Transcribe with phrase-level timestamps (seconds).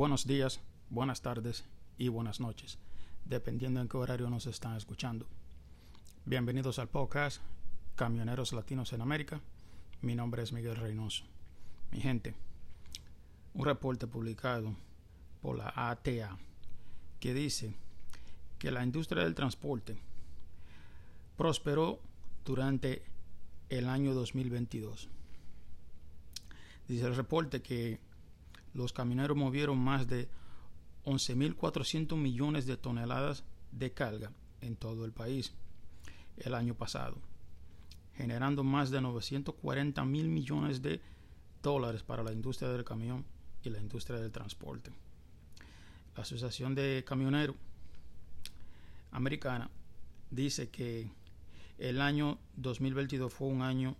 [0.00, 1.62] buenos días, buenas tardes
[1.98, 2.78] y buenas noches,
[3.26, 5.26] dependiendo en qué horario nos están escuchando.
[6.24, 7.42] Bienvenidos al podcast
[7.96, 9.42] Camioneros Latinos en América.
[10.00, 11.24] Mi nombre es Miguel Reynoso.
[11.90, 12.34] Mi gente,
[13.52, 14.74] un reporte publicado
[15.42, 16.38] por la ATA
[17.20, 17.74] que dice
[18.58, 19.98] que la industria del transporte
[21.36, 22.00] prosperó
[22.46, 23.02] durante
[23.68, 25.10] el año 2022.
[26.88, 28.00] Dice el reporte que
[28.74, 30.28] los camioneros movieron más de
[31.04, 35.52] 11.400 millones de toneladas de carga en todo el país
[36.38, 37.16] el año pasado,
[38.14, 41.00] generando más de 940 mil millones de
[41.62, 43.24] dólares para la industria del camión
[43.62, 44.90] y la industria del transporte.
[46.16, 47.56] La Asociación de Camioneros
[49.12, 49.70] Americana
[50.30, 51.10] dice que
[51.78, 53.96] el año 2022 fue un año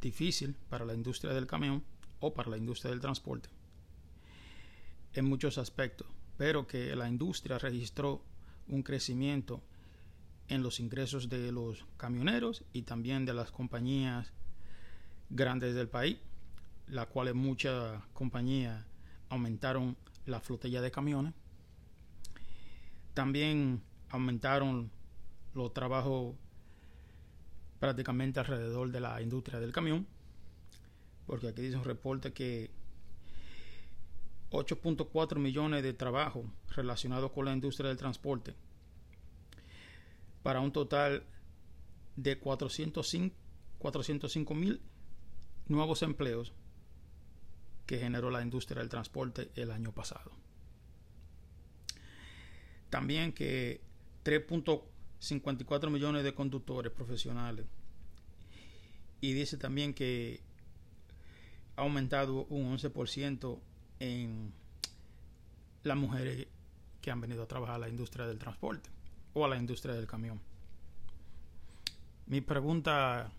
[0.00, 1.82] difícil para la industria del camión
[2.20, 3.48] o para la industria del transporte
[5.14, 8.22] en muchos aspectos, pero que la industria registró
[8.68, 9.62] un crecimiento
[10.48, 14.32] en los ingresos de los camioneros y también de las compañías
[15.30, 16.18] grandes del país,
[16.88, 18.84] las cuales muchas compañías
[19.28, 19.96] aumentaron
[20.26, 21.32] la flotilla de camiones.
[23.14, 24.90] También aumentaron
[25.54, 26.34] los trabajos
[27.78, 30.06] prácticamente alrededor de la industria del camión,
[31.26, 32.70] porque aquí dice un reporte que
[34.52, 36.44] 8.4 millones de trabajos
[36.76, 38.54] relacionados con la industria del transporte,
[40.42, 41.24] para un total
[42.16, 44.80] de 405 mil
[45.68, 46.52] nuevos empleos
[47.86, 50.32] que generó la industria del transporte el año pasado.
[52.90, 53.80] También que
[54.24, 57.66] 3.54 millones de conductores profesionales.
[59.20, 60.40] Y dice también que
[61.76, 63.60] ha aumentado un 11%
[64.02, 64.52] en
[65.84, 66.48] las mujeres
[67.00, 68.90] que han venido a trabajar a la industria del transporte
[69.32, 70.40] o a la industria del camión.
[72.26, 73.30] Mi pregunta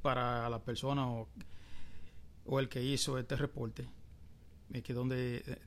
[0.00, 1.28] para la persona o,
[2.58, 3.86] el que hizo este reporte
[4.72, 5.60] es que dónde,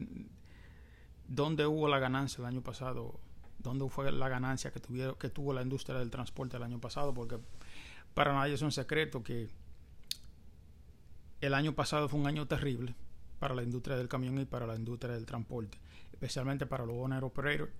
[1.27, 3.19] dónde hubo la ganancia el año pasado,
[3.59, 7.13] dónde fue la ganancia que, tuvieron, que tuvo la industria del transporte el año pasado,
[7.13, 7.37] porque
[8.15, 9.49] para nadie es un secreto que
[11.41, 12.95] el año pasado fue un año terrible
[13.43, 15.77] para la industria del camión y para la industria del transporte,
[16.13, 17.73] especialmente para los owner operators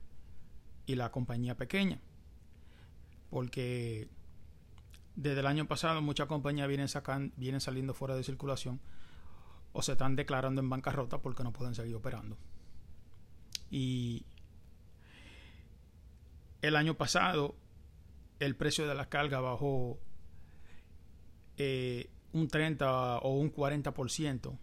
[0.86, 2.02] y la compañía pequeña.
[3.30, 4.10] Porque
[5.16, 8.82] desde el año pasado muchas compañías vienen, sacando, vienen saliendo fuera de circulación
[9.72, 12.38] o se están declarando en bancarrota porque no pueden seguir operando.
[13.72, 14.26] Y
[16.62, 17.56] el año pasado
[18.40, 19.98] el precio de la carga bajó
[21.56, 24.58] eh, un 30 o un 40%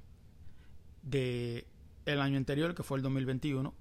[1.02, 1.66] de
[2.04, 3.74] el año anterior, que fue el 2021.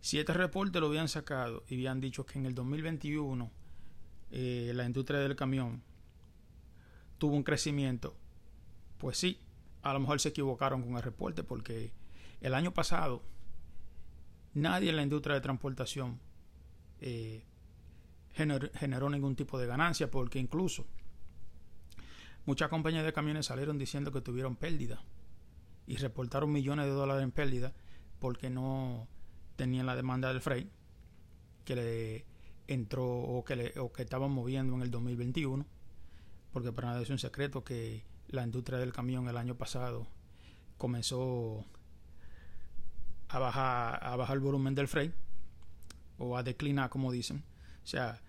[0.00, 3.50] Si este reporte lo habían sacado y habían dicho que en el 2021
[4.30, 5.82] eh, la industria del camión
[7.18, 8.16] tuvo un crecimiento,
[8.98, 9.38] pues sí,
[9.82, 11.92] a lo mejor se equivocaron con el reporte porque
[12.40, 13.22] el año pasado
[14.54, 16.18] nadie en la industria de transportación
[17.00, 17.44] eh,
[18.32, 20.86] generó ningún tipo de ganancia porque incluso
[22.46, 25.02] muchas compañías de camiones salieron diciendo que tuvieron pérdida
[25.90, 27.72] y reportaron millones de dólares en pérdida
[28.20, 29.08] porque no
[29.56, 30.70] tenían la demanda del freight
[31.64, 32.26] que le
[32.68, 35.66] entró o que, le, o que estaban moviendo en el 2021
[36.52, 40.06] porque para nada es un secreto que la industria del camión el año pasado
[40.78, 41.64] comenzó
[43.28, 45.12] a bajar a bajar el volumen del freight
[46.18, 47.42] o a declinar como dicen.
[47.82, 48.20] O sea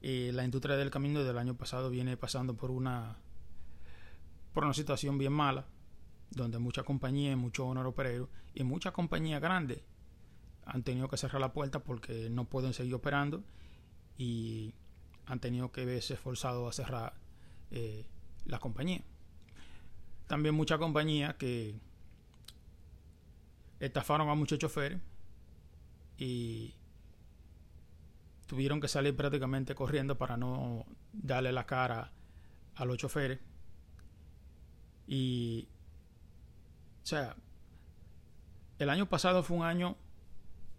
[0.00, 3.18] eh, la industria del camión desde el año pasado viene pasando por una
[4.54, 5.66] por una situación bien mala
[6.30, 9.80] donde muchas compañías, muchos honor opereros y muchas compañías grandes
[10.64, 13.44] han tenido que cerrar la puerta porque no pueden seguir operando
[14.18, 14.74] y
[15.26, 17.14] han tenido que verse forzados a cerrar
[17.70, 18.06] eh,
[18.44, 19.02] la compañía.
[20.26, 21.78] También muchas compañías que
[23.78, 24.98] estafaron a muchos choferes
[26.18, 26.74] y
[28.46, 32.12] tuvieron que salir prácticamente corriendo para no darle la cara
[32.74, 33.38] a los choferes
[35.06, 35.68] y
[37.06, 37.36] o sea,
[38.80, 39.94] el año pasado fue un año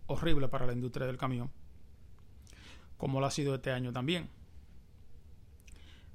[0.08, 1.50] horrible para la industria del camión,
[2.98, 4.28] como lo ha sido este año también.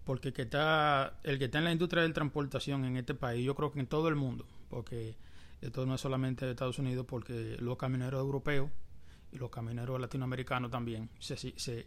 [0.05, 3.81] Porque el que está, en la industria de transportación en este país, yo creo que
[3.81, 5.17] en todo el mundo, porque
[5.63, 8.71] esto no es solamente de Estados Unidos, porque los camioneros europeos
[9.33, 11.87] y los camioneros latinoamericanos también se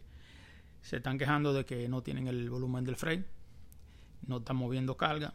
[0.82, 3.24] están quejando de que no tienen el volumen del freight,
[4.26, 5.32] no están moviendo carga,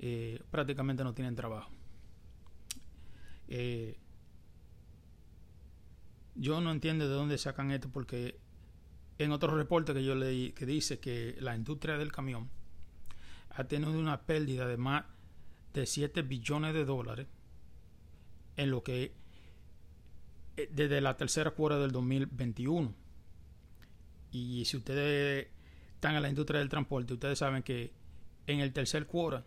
[0.00, 1.73] eh, prácticamente no tienen trabajo.
[3.48, 3.98] Eh,
[6.34, 8.38] yo no entiendo de dónde sacan esto porque
[9.18, 12.50] en otro reporte que yo leí que dice que la industria del camión
[13.50, 15.04] ha tenido una pérdida de más
[15.72, 17.26] de 7 billones de dólares
[18.56, 19.14] en lo que
[20.56, 22.94] eh, desde la tercera cuarta del 2021.
[24.32, 25.48] Y si ustedes
[25.94, 27.92] están en la industria del transporte, ustedes saben que
[28.46, 29.44] en el tercer cuarto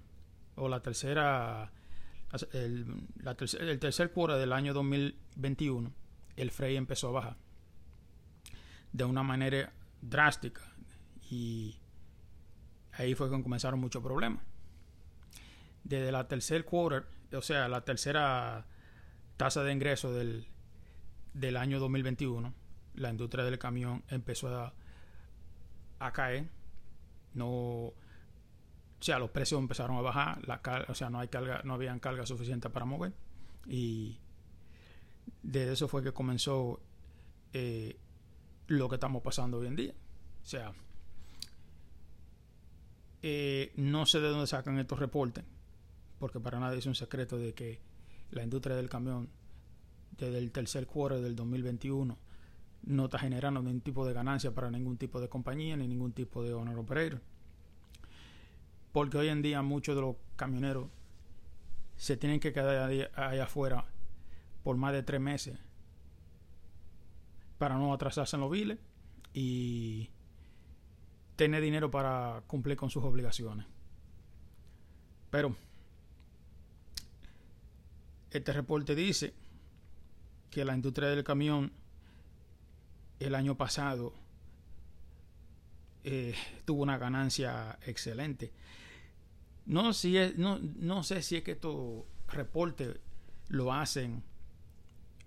[0.55, 1.71] o la tercera
[2.53, 2.85] el,
[3.59, 5.93] el tercer cuarto del año 2021
[6.37, 7.37] el Frey empezó a bajar
[8.93, 10.61] de una manera drástica
[11.29, 11.77] y
[12.93, 14.43] ahí fue cuando comenzaron muchos problemas.
[15.83, 18.65] Desde la tercer quarter, o sea, la tercera
[19.35, 20.47] tasa de ingreso del,
[21.33, 22.53] del año 2021,
[22.95, 24.73] la industria del camión empezó a,
[25.99, 26.49] a caer.
[27.33, 27.93] No,
[28.99, 31.99] o sea, los precios empezaron a bajar, la o sea, no hay carga, no habían
[31.99, 33.13] carga suficiente para mover
[33.67, 34.19] y
[35.43, 36.79] de eso fue que comenzó
[37.53, 37.97] eh,
[38.67, 39.93] lo que estamos pasando hoy en día.
[40.41, 40.73] O sea,
[43.21, 45.43] eh, no sé de dónde sacan estos reportes,
[46.19, 47.81] porque para nadie es un secreto de que
[48.31, 49.29] la industria del camión
[50.17, 52.17] desde el tercer cuarto del 2021
[52.83, 56.43] no está generando ningún tipo de ganancia para ningún tipo de compañía ni ningún tipo
[56.43, 57.21] de honor operator.
[58.97, 60.87] Porque hoy en día muchos de los camioneros
[61.97, 63.85] se tienen que quedar allá afuera
[64.63, 65.59] por más de tres meses
[67.59, 68.79] para no atrasarse en los biles
[69.35, 70.09] y
[71.35, 73.67] tener dinero para cumplir con sus obligaciones.
[75.29, 75.55] Pero
[78.31, 79.35] este reporte dice
[80.49, 81.71] que la industria del camión
[83.19, 84.15] el año pasado
[86.03, 86.33] eh,
[86.65, 88.51] tuvo una ganancia excelente.
[89.67, 92.99] No, si es, no, no sé si es que estos reportes
[93.49, 94.23] lo hacen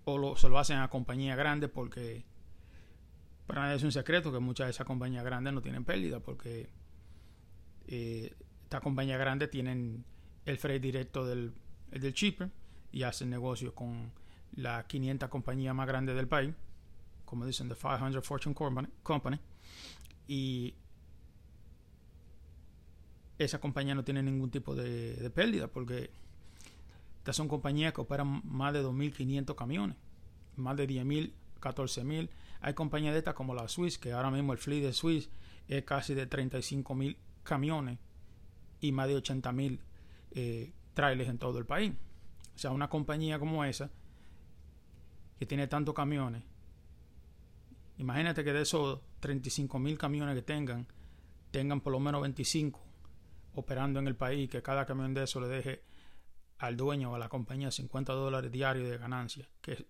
[0.05, 2.25] o se lo hacen a compañías grandes porque
[3.47, 6.71] para nadie es un secreto que muchas de esas compañías grandes no tienen pérdida porque
[7.87, 8.35] eh,
[8.65, 10.05] estas compañías grandes tienen
[10.47, 11.53] el freight directo del,
[11.91, 12.15] del
[12.93, 14.11] y hacen negocios con
[14.57, 16.55] las 500 compañías más grandes del país,
[17.25, 18.55] como dicen, the 500 Fortune
[19.03, 19.39] Company,
[20.27, 20.75] y
[23.45, 26.11] esa compañía no tiene ningún tipo de, pérdida porque
[27.19, 29.97] estas son compañías que operan más de 2.500 camiones,
[30.57, 32.29] más de 10.000, 14.000.
[32.61, 35.31] Hay compañías de estas como la Swiss, que ahora mismo el fleet de Swiss
[35.69, 37.99] es casi de 35.000 camiones
[38.83, 39.79] y más de 80.000
[40.33, 41.93] eh, trailers en todo el país.
[42.55, 43.91] O sea, una compañía como esa,
[45.39, 46.43] que tiene tantos camiones,
[47.97, 50.87] imagínate que de esos 35.000 camiones que tengan,
[51.51, 52.90] tengan por lo menos 25
[53.61, 55.83] operando en el país, que cada camión de eso le deje
[56.59, 59.87] al dueño o a la compañía 50 dólares diarios de ganancia, que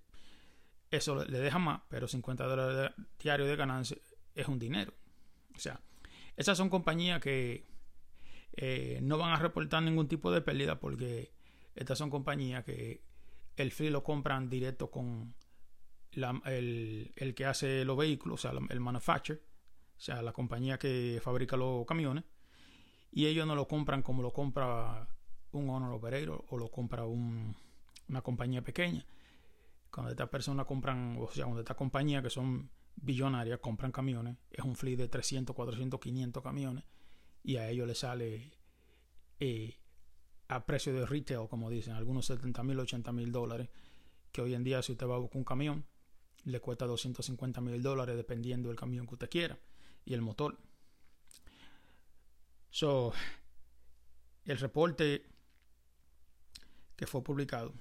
[0.90, 3.96] eso le deja más, pero 50 dólares diarios de ganancia
[4.34, 4.92] es un dinero.
[5.54, 5.80] O sea,
[6.36, 7.66] esas son compañías que
[8.52, 11.32] eh, no van a reportar ningún tipo de pérdida porque
[11.74, 13.02] estas son compañías que
[13.56, 15.34] el free lo compran directo con
[16.12, 19.42] el, el, que hace los vehículos, o sea, el manufacturer,
[19.96, 22.24] o sea, la compañía que fabrica los camiones,
[23.12, 25.08] y ellos no lo compran como lo compra
[25.52, 29.04] un honor operator o lo compra una compañía pequeña.
[29.90, 34.64] Cuando estas personas compran, o sea, cuando estas compañías que son billonarias compran camiones, es
[34.64, 36.84] un fleet de 300, 400, 500 camiones
[37.42, 38.52] y a ellos les sale
[39.40, 39.76] eh,
[40.48, 43.68] a precio de retail, como dicen, algunos 70 mil, 80 mil dólares,
[44.32, 45.86] que hoy en día si usted va a buscar un camión,
[46.44, 49.58] le cuesta 250 mil dólares dependiendo del camión que usted quiera
[50.04, 50.58] y el motor.
[52.70, 53.12] So,
[54.44, 55.26] el reporte
[56.96, 57.72] que fue publicado.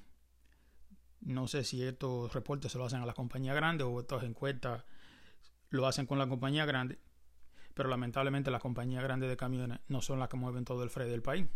[1.22, 4.84] No sé si estos reportes se lo hacen a las compañías grandes o estas encuestas
[5.70, 6.98] lo hacen con la compañía grande,
[7.74, 11.12] pero lamentablemente las compañías grandes de camiones no son las que mueven todo el freight
[11.12, 11.48] del país.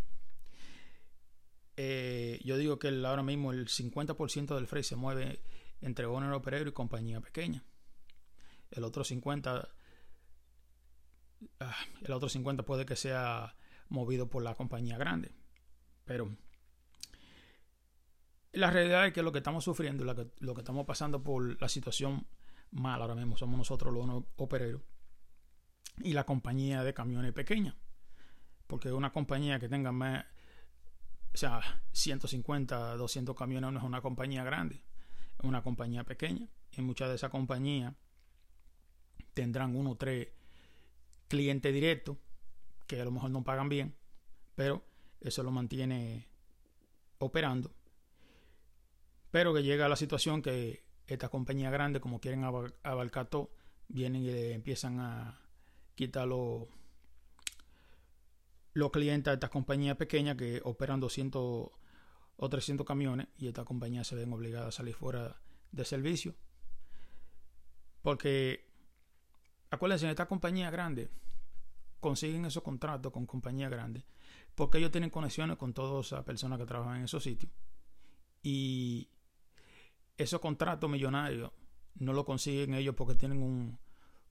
[1.77, 5.39] Eh, yo digo que ahora mismo el 50% del freight se mueve
[5.81, 7.63] entre owner operator y compañía pequeña.
[8.71, 9.69] El otro 50 ah,
[12.01, 13.55] el otro 50 puede que sea
[13.89, 15.31] movido por la compañía grande.
[16.05, 16.35] Pero
[18.53, 22.27] la realidad es que lo que estamos sufriendo, lo que, estamos pasando por la situación
[22.71, 24.81] mala ahora mismo, somos nosotros los opereros
[26.03, 27.75] y la compañía de camiones pequeña.
[28.67, 30.25] Porque una compañía que tenga más,
[31.33, 34.83] o sea, 150, 200 camiones no es una compañía grande,
[35.39, 36.47] es una compañía pequeña.
[36.75, 37.93] Y muchas de esas compañías
[39.33, 40.29] tendrán uno o tres
[41.27, 42.17] clientes directos
[42.87, 43.95] que a lo mejor no pagan bien,
[44.55, 44.83] pero
[45.21, 46.27] eso lo mantiene
[47.17, 47.73] operando
[49.31, 53.51] Pero que llega la situación que esta compañía grande, como quieren abarcar todo,
[53.87, 55.39] vienen y le empiezan a
[55.95, 56.67] quitar los,
[58.73, 61.69] los clientes a estas compañías pequeñas que operan 200
[62.35, 66.35] o 300 camiones y estas compañías se ven obligadas a salir fuera de servicio.
[68.01, 68.67] Porque,
[69.73, 71.09] acuérdense, estas compañías grandes
[71.99, 74.03] consiguen esos contratos con compañías grandes
[74.55, 77.51] porque ellos tienen conexiones con todas esas personas que trabajan en esos sitios.
[78.41, 79.09] Y
[80.17, 81.51] esos contratos millonarios
[81.95, 83.79] no lo consiguen ellos porque tienen un,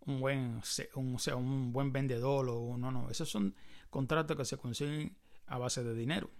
[0.00, 0.60] un buen
[0.94, 3.10] un, sea, un buen vendedor o no, no.
[3.10, 3.54] Esos son
[3.90, 6.30] contratos que se consiguen a base de dinero.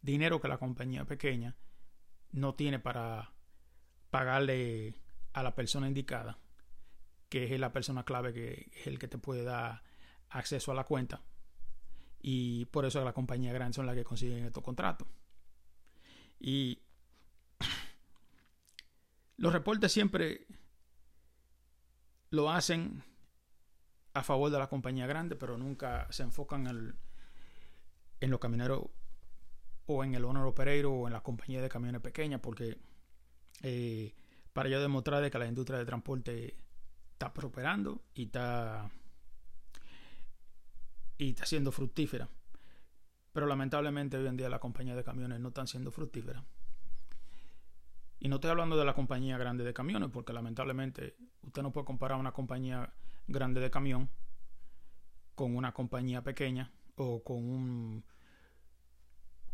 [0.00, 1.56] Dinero que la compañía pequeña
[2.30, 3.32] no tiene para
[4.10, 4.94] pagarle
[5.32, 6.38] a la persona indicada,
[7.32, 9.82] que es la persona clave que es el que te puede dar
[10.28, 11.22] acceso a la cuenta.
[12.20, 15.08] Y por eso las compañías grandes son las que consiguen estos contratos.
[16.38, 16.82] Y
[19.38, 20.46] los reportes siempre
[22.28, 23.02] lo hacen
[24.12, 28.90] a favor de la compañía grande, pero nunca se enfocan en, los camioneros
[29.86, 32.76] o en el owner operator o en la compañía de camiones pequeñas, porque
[33.62, 34.14] eh,
[34.52, 36.62] para yo demostrar que la industria de transporte
[37.22, 38.90] está prosperando y está
[41.18, 42.28] y está siendo fructífera.
[43.32, 46.42] Pero lamentablemente hoy en día las compañías de camiones no están siendo fructíferas.
[48.18, 51.84] Y no estoy hablando de la compañía grande de camiones, porque lamentablemente usted no puede
[51.84, 52.92] comparar una compañía
[53.28, 54.10] grande de camión
[55.36, 58.04] con una compañía pequeña o con un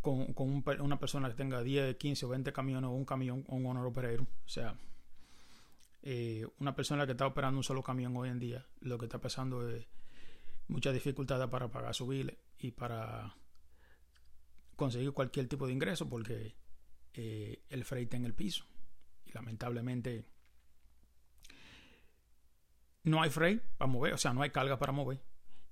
[0.01, 3.67] con, una persona que tenga 10, 15 o 20 camiones o un camión o un
[3.67, 4.23] honor operero.
[4.23, 4.75] O sea,
[6.03, 9.21] eh, una persona que está operando un solo camión hoy en día, lo que está
[9.21, 9.87] pasando es
[10.69, 13.35] muchas dificultades para pagar su bill y para
[14.77, 16.55] conseguir cualquier tipo de ingreso porque
[17.15, 18.65] eh, el freight en el piso.
[19.27, 20.25] Y lamentablemente
[23.03, 25.21] no hay freight para mover, o sea, no hay carga para mover.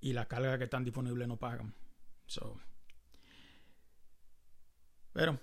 [0.00, 1.74] Y la carga que están disponibles no pagan.
[5.12, 5.40] pero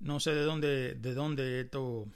[0.00, 2.06] no sé de dónde, de dónde esto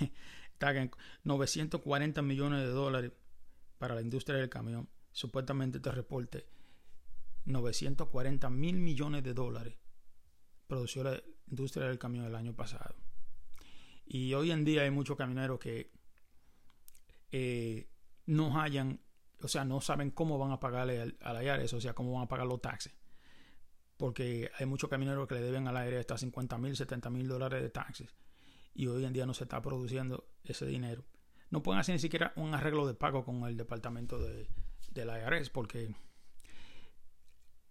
[0.60, 0.90] en
[1.24, 3.12] 940 millones de dólares
[3.78, 4.88] para la industria del camión.
[5.12, 6.46] Supuestamente este reporte
[7.44, 9.78] 940 mil millones de dólares
[10.66, 12.94] produció la industria del camión el año pasado.
[14.04, 15.90] Y hoy en día hay muchos camioneros que
[17.30, 17.88] eh,
[18.26, 19.00] no hayan,
[19.40, 22.24] o sea, no saben cómo van a pagarle al, al IRS, o sea, cómo van
[22.24, 22.94] a pagar los taxes.
[23.96, 27.62] Porque hay muchos camioneros que le deben al IRS hasta 50 mil, 70 mil dólares
[27.62, 28.14] de taxes.
[28.74, 31.04] Y hoy en día no se está produciendo ese dinero.
[31.50, 34.48] No pueden hacer ni siquiera un arreglo de pago con el departamento de,
[34.90, 35.94] del IRS porque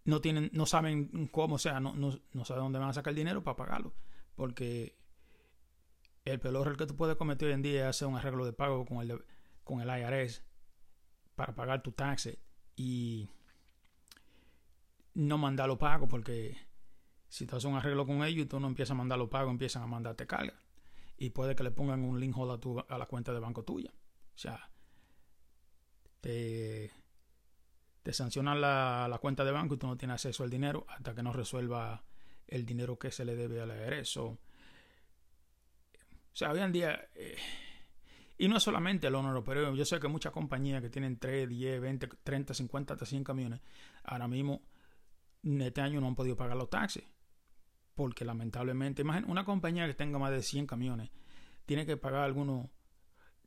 [0.03, 3.17] no tienen, no saben cómo, sea, no, no, no saben dónde van a sacar el
[3.17, 3.93] dinero para pagarlo.
[4.35, 4.97] Porque
[6.25, 8.85] el peor que tú puedes cometer hoy en día es hacer un arreglo de pago
[8.85, 9.23] con el,
[9.63, 10.43] con el IRS
[11.35, 12.37] para pagar tu taxes
[12.75, 13.29] y
[15.13, 16.57] no mandarlo pago porque
[17.27, 19.83] si tú haces un arreglo con ellos y tú no empiezas a mandarlo pago, empiezan
[19.83, 20.53] a mandarte carga.
[21.17, 23.91] Y puede que le pongan un link a, a la cuenta de banco tuya.
[23.91, 24.69] O sea,
[28.07, 31.21] te sancionan la, cuenta de banco y tú no tienes acceso al dinero hasta que
[31.21, 32.05] no resuelva
[32.47, 34.17] el dinero que se le debe al IRS.
[34.17, 34.37] O
[36.31, 37.35] sea, hoy en día, eh,
[38.37, 41.49] y no es solamente el honor, pero yo sé que muchas compañías que tienen 3,
[41.49, 43.59] 10, 20, 30, 50, hasta 100 camiones,
[44.05, 44.61] ahora mismo,
[45.43, 47.03] este año no han podido pagar los taxes.
[47.97, 51.09] Porque lamentablemente, imagínate, una compañía que tenga más de 100 camiones,
[51.65, 52.69] tiene que pagar algunos,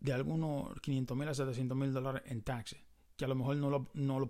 [0.00, 2.82] de algunos 500 mil a 700 mil dólares en taxes
[3.20, 4.26] que a lo mejor no lo, no lo,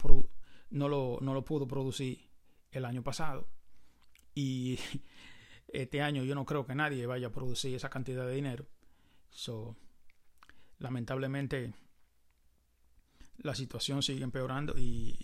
[0.71, 2.29] no lo, no lo pudo producir
[2.73, 3.47] el año pasado.
[4.35, 4.81] Y
[5.69, 8.67] este año yo no creo que nadie vaya a producir esa cantidad de dinero.
[9.31, 9.77] So,
[10.81, 11.73] lamentablemente
[13.39, 15.17] la situación sigue empeorando y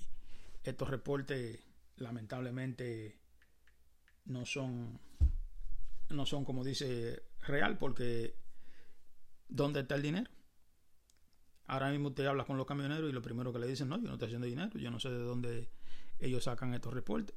[0.63, 1.59] estos reportes
[1.97, 3.19] lamentablemente
[4.27, 5.01] no son
[6.11, 8.37] no son como dice real porque
[9.49, 10.31] ¿dónde está el dinero?
[11.67, 14.07] Ahora mismo usted habla con los camioneros y lo primero que le dicen, no, yo
[14.07, 15.69] no estoy haciendo dinero, yo no sé de dónde
[16.21, 17.37] ellos sacan estos reportes.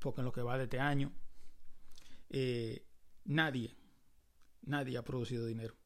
[0.00, 1.12] Porque en lo que va de este año,
[2.28, 2.84] eh,
[3.24, 3.76] nadie,
[4.62, 5.76] nadie ha producido dinero.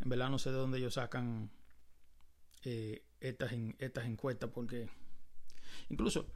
[0.00, 1.50] en verdad no sé de dónde ellos sacan
[2.62, 4.88] eh, estas, estas encuestas porque
[5.90, 6.32] incluso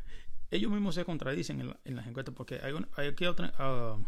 [0.51, 4.03] ellos mismos se contradicen en, las encuestas porque hay, hay aquí otra, uh,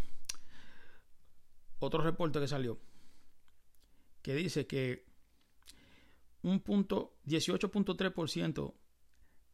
[1.78, 2.78] otro reporte que salió
[4.22, 5.04] que dice que
[6.42, 8.74] un punto 18.3%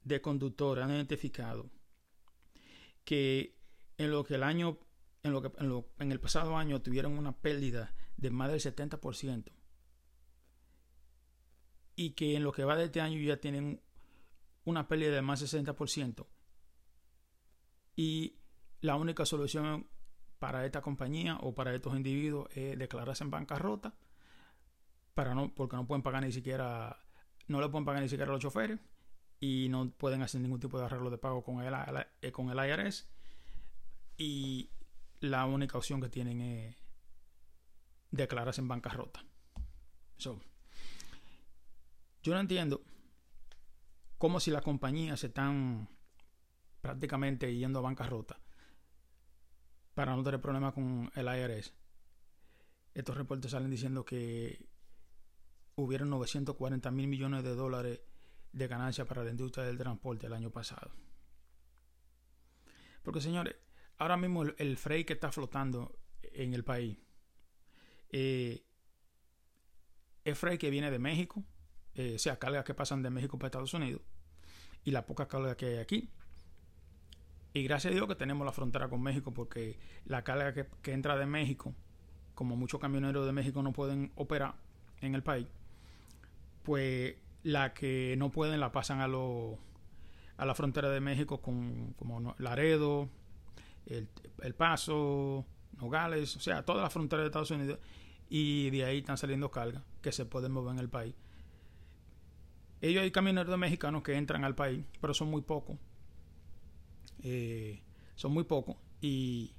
[0.04, 1.70] de conductores han identificado
[3.04, 3.56] que
[3.98, 4.78] en lo que el año
[5.22, 8.60] en, lo que, en, lo, en el pasado año tuvieron una pérdida de más del
[8.60, 9.50] 70%
[11.96, 13.80] y que en lo que va de este año ya tienen
[14.64, 16.26] una pérdida de más del 60%
[17.96, 18.36] y
[18.82, 19.88] la única solución
[20.38, 23.94] para esta compañía o para estos individuos es declararse en bancarrota
[25.14, 26.98] para no porque no pueden pagar ni siquiera
[27.48, 28.78] no le pueden pagar ni siquiera a los choferes
[29.40, 31.74] y no pueden hacer ningún tipo de arreglo de pago con el,
[32.22, 33.06] eh, con el IRS
[34.18, 34.70] y
[35.20, 36.76] la única opción que tienen es
[38.10, 39.24] declararse en bancarrota.
[40.16, 40.40] So,
[42.22, 42.82] yo no entiendo
[44.18, 45.88] cómo si las compañías se están
[46.86, 48.38] prácticamente yendo a bancarrota
[49.94, 51.74] para no tener problemas con el IRS.
[52.94, 54.68] Estos reportes salen diciendo que
[55.74, 58.02] hubieron 940 mil millones de dólares
[58.52, 60.92] de ganancia para la industria del transporte el año pasado.
[63.02, 63.56] Porque señores,
[63.98, 66.98] ahora mismo el, el que está flotando en el país
[68.10, 68.64] eh,
[70.22, 71.44] es freight que viene de México,
[71.94, 74.02] eh, o sea, cargas que pasan de México para Estados Unidos
[74.84, 76.12] y la poca carga que hay aquí.
[77.56, 81.16] Y gracias a Dios que tenemos la frontera con México porque la carga que, entra
[81.16, 81.74] de México,
[82.34, 84.56] como muchos camioneros de México no pueden operar
[85.00, 85.46] en el país,
[86.64, 89.56] pues la que no pueden la pasan a, lo,
[90.36, 93.08] a la frontera de México con como Laredo,
[93.86, 94.06] el,
[94.42, 95.46] el Paso,
[95.80, 97.78] Nogales, o sea, toda la frontera de Estados Unidos
[98.28, 101.14] y de ahí están saliendo cargas que se pueden mover en el país.
[102.82, 105.78] Ellos hay camioneros mexicanos que entran al país, pero son muy pocos.
[107.22, 107.82] Eh,
[108.14, 109.52] son muy pocos y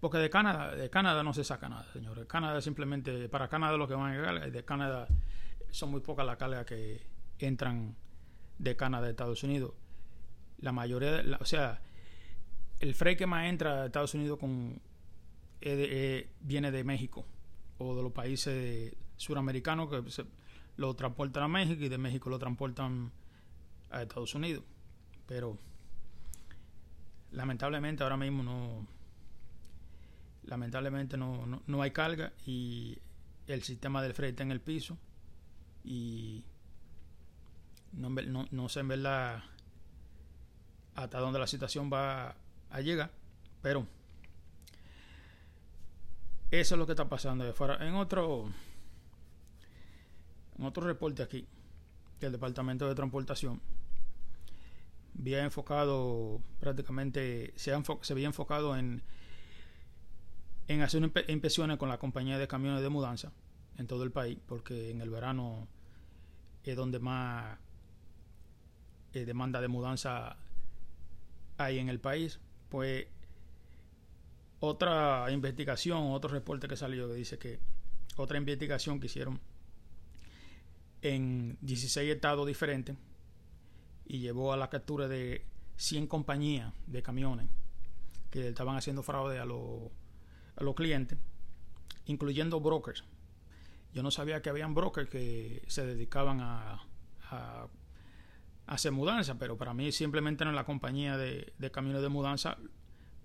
[0.00, 2.26] porque de Canadá, de Canadá no se saca nada, señores.
[2.26, 5.08] Canadá simplemente, para Canadá lo que van a llegar, de Canadá
[5.70, 7.06] son muy pocas las cargas que
[7.38, 7.96] entran
[8.58, 9.72] de Canadá a Estados Unidos.
[10.58, 11.80] La mayoría, o sea,
[12.80, 14.80] el freight que más entra a Estados Unidos con
[16.40, 17.24] viene de México
[17.78, 20.24] o de los países suramericanos que
[20.76, 23.10] lo transportan a México y de México lo transportan
[23.90, 24.64] a Estados Unidos.
[25.26, 25.58] Pero
[27.34, 28.86] lamentablemente ahora mismo no
[30.44, 32.98] lamentablemente no, no, no hay carga y
[33.46, 34.96] el sistema del freight está en el piso
[35.84, 36.44] y
[37.92, 39.42] no, no, no, sé en verdad
[40.94, 42.34] hasta dónde la situación va
[42.70, 43.10] a llegar,
[43.62, 43.86] pero
[46.50, 47.76] eso es lo que está pasando de fuera.
[47.86, 48.50] En otro,
[50.58, 51.46] en otro reporte aquí,
[52.18, 53.60] que el Departamento de Transportación
[55.18, 59.02] había enfocado prácticamente, se, había enfocado en,
[60.68, 63.32] en hacer inspecciones con la compañía de camiones de mudanza
[63.78, 65.68] en todo el país, porque en el verano
[66.62, 67.58] es donde más
[69.12, 70.36] eh, demanda de mudanza
[71.56, 72.40] hay en el país.
[72.68, 73.06] Pues
[74.60, 77.60] otra investigación, otro reporte que salió que dice que
[78.16, 79.40] otra investigación que hicieron
[81.02, 82.96] en 16 estados diferentes
[84.06, 87.48] y llevó a la captura de 100 compañías de camiones
[88.30, 89.90] que estaban haciendo fraude a, los
[90.56, 91.18] a los clientes,
[92.06, 93.04] incluyendo brokers
[93.94, 96.82] yo no sabía que habían brokers que se dedicaban a,
[98.66, 102.58] hacer mudanza, pero para mí simplemente es la compañía de, de camiones de mudanza,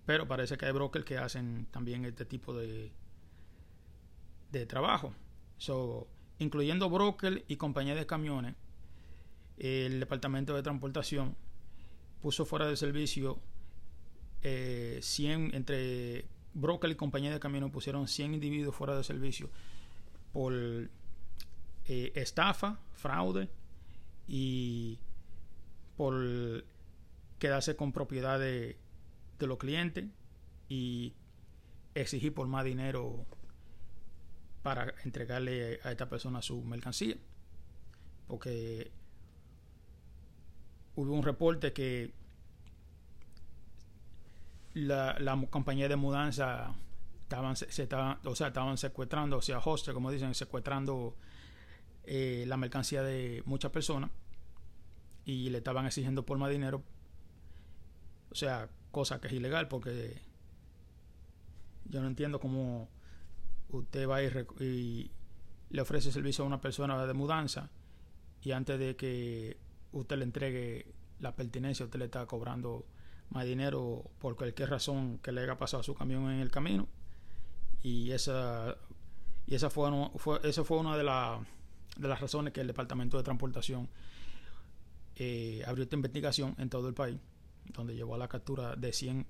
[0.05, 2.91] pero parece que hay brokers que hacen también este tipo de,
[4.51, 5.13] de trabajo.
[5.57, 6.07] So,
[6.39, 8.55] incluyendo brokers y compañías de camiones,
[9.59, 11.35] el Departamento de Transportación
[12.21, 13.39] puso fuera de servicio
[14.41, 19.49] eh, 100, entre broker y compañía de camiones pusieron 100 individuos fuera de servicio
[20.33, 23.49] por eh, estafa, fraude
[24.27, 24.99] y
[25.97, 26.63] por
[27.39, 28.77] quedarse con propiedad de,
[29.39, 30.05] los clientes
[30.67, 31.13] y
[31.95, 33.25] exigir por más dinero
[34.63, 37.15] para entregarle a esta persona su mercancía.
[38.27, 38.91] Porque
[41.01, 42.11] hubo un reporte que
[44.73, 46.75] la, la compañía de mudanza
[47.23, 51.15] estaban, se estaban, o sea, estaban secuestrando, o sea, hostes, como dicen, secuestrando
[52.03, 54.11] eh, la mercancía de muchas personas
[55.25, 56.83] y le estaban exigiendo por más dinero,
[58.31, 60.21] o sea, cosa que es ilegal porque
[61.85, 62.89] yo no entiendo cómo
[63.69, 64.27] usted va y,
[64.59, 65.11] y
[65.69, 67.69] le ofrece servicio a una persona de mudanza
[68.41, 69.57] y antes de que
[69.91, 72.85] usted le entregue la pertinencia, usted le está cobrando
[73.29, 76.87] más dinero por cualquier razón que le haya pasado a su camión en el camino
[77.81, 78.75] y esa
[79.45, 83.23] y esa fue, fue esa fue una de, de las razones que el Departamento de
[83.23, 83.89] Transportación
[85.15, 87.17] eh, abrió esta investigación en todo el país,
[87.73, 89.25] donde llevó a la captura de 100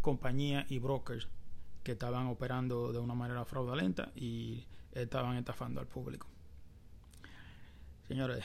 [0.00, 1.28] compañías y brokers
[1.82, 6.26] que estaban operando de una manera fraudulenta y estaban estafando al público.
[8.08, 8.44] Señores,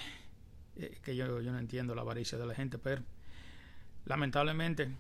[0.78, 3.02] eh, que yo, no entiendo la avaricia de la gente, pero
[4.06, 4.92] lamentablemente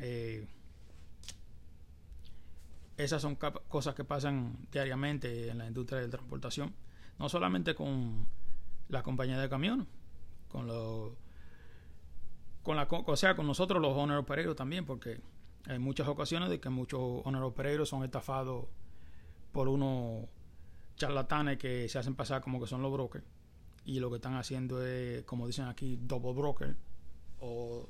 [0.00, 0.46] eh,
[2.96, 6.74] esas son cosas que pasan diariamente en la industria de transportación,
[7.18, 8.26] no solamente con
[8.88, 9.86] la compañía de camiones,
[10.48, 11.12] con los
[12.62, 15.18] con la o sea con nosotros los owner opereros también porque
[15.66, 18.66] hay muchas ocasiones de que muchos owner opereros son estafados
[19.52, 20.26] por unos
[20.96, 23.24] charlatanes que se hacen pasar como que son los brokers
[23.84, 26.76] y lo que están haciendo es como dicen aquí double broker
[27.40, 27.88] o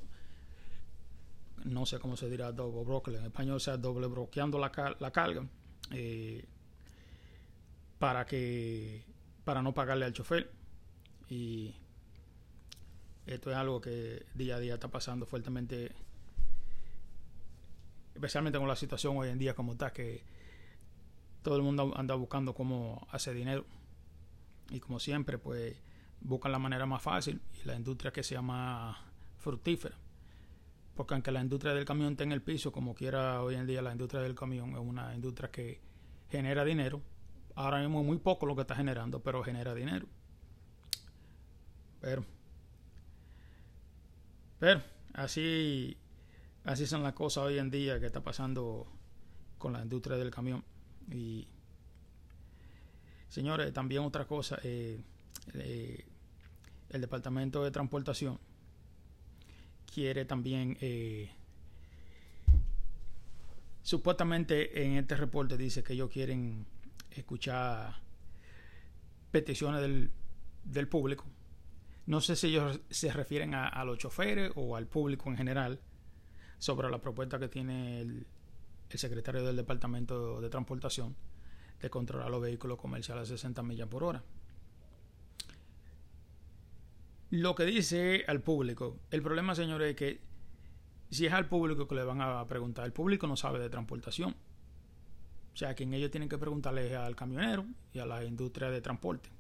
[1.65, 5.11] no sé cómo se dirá double broker en español o sea doble bloqueando la, la
[5.11, 5.47] carga
[5.91, 6.45] eh,
[7.99, 9.05] para que
[9.45, 10.51] para no pagarle al chofer
[11.29, 11.75] y
[13.27, 15.93] esto es algo que día a día está pasando fuertemente,
[18.15, 20.23] especialmente con la situación hoy en día como está, que
[21.43, 23.65] todo el mundo anda buscando cómo hacer dinero.
[24.71, 25.77] Y como siempre, pues
[26.21, 28.97] buscan la manera más fácil y la industria que sea más
[29.39, 29.97] fructífera.
[30.95, 33.83] Porque aunque la industria del camión esté en el piso, como quiera hoy en día
[33.83, 35.81] la industria del camión es una industria que
[36.29, 37.03] genera dinero.
[37.55, 40.07] Ahora mismo muy poco lo que está generando, pero genera dinero.
[42.01, 42.25] Pero
[44.61, 44.83] pero
[45.15, 45.97] así,
[46.65, 48.87] así son las cosas hoy en día que está pasando
[49.57, 50.63] con la industria del camión.
[51.11, 51.49] Y
[53.31, 55.01] señores, también otra cosa, eh,
[55.55, 56.05] eh,
[56.91, 58.39] el Departamento de Transportación
[59.93, 61.31] quiere también, eh,
[63.83, 66.67] supuestamente en este reporte dice que ellos quieren
[67.11, 67.97] escuchar
[69.31, 70.11] peticiones del,
[70.65, 71.25] del público.
[72.07, 75.81] No sé si ellos se refieren a, los choferes o al público en general
[76.59, 78.27] sobre la propuesta que tiene el,
[78.89, 81.15] secretario del Departamento de Transportación
[81.81, 84.23] de controlar los vehículos comerciales a 60 millas por hora.
[87.31, 90.21] Lo que dice al público, el problema, señores, es que
[91.11, 94.35] si es al público que le van a preguntar, el público no sabe de transportación.
[95.53, 98.81] O sea, quien ellos tienen que preguntarle es al camionero y a la industria de
[98.81, 99.31] transporte,